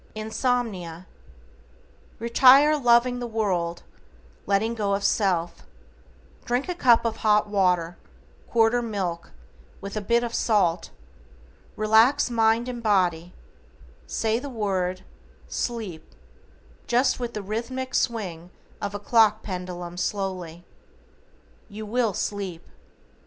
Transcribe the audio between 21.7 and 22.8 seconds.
WILL SLEEP.